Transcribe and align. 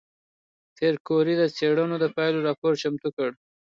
پېیر 0.75 0.95
کوري 1.07 1.33
د 1.37 1.43
څېړنو 1.55 1.95
د 1.99 2.05
پایلو 2.15 2.45
راپور 2.47 2.73
چمتو 2.81 3.09
کړ. 3.17 3.29